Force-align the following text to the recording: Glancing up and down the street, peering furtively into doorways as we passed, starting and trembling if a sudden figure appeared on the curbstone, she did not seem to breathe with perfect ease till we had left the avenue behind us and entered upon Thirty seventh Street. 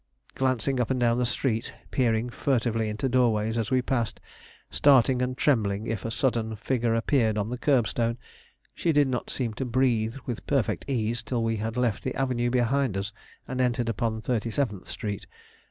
Glancing 0.33 0.79
up 0.79 0.89
and 0.89 0.99
down 0.99 1.19
the 1.19 1.27
street, 1.27 1.75
peering 1.91 2.31
furtively 2.31 2.89
into 2.89 3.07
doorways 3.07 3.55
as 3.55 3.69
we 3.69 3.83
passed, 3.83 4.19
starting 4.71 5.21
and 5.21 5.37
trembling 5.37 5.85
if 5.85 6.03
a 6.05 6.09
sudden 6.09 6.55
figure 6.55 6.95
appeared 6.95 7.37
on 7.37 7.51
the 7.51 7.57
curbstone, 7.59 8.17
she 8.73 8.91
did 8.91 9.07
not 9.07 9.29
seem 9.29 9.53
to 9.53 9.63
breathe 9.63 10.15
with 10.25 10.47
perfect 10.47 10.85
ease 10.87 11.21
till 11.21 11.43
we 11.43 11.57
had 11.57 11.77
left 11.77 12.01
the 12.03 12.15
avenue 12.15 12.49
behind 12.49 12.97
us 12.97 13.11
and 13.47 13.61
entered 13.61 13.89
upon 13.89 14.21
Thirty 14.21 14.49
seventh 14.49 14.87
Street. 14.87 15.27